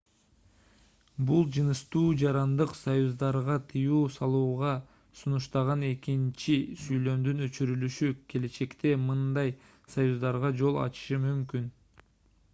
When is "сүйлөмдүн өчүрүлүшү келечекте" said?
6.85-8.95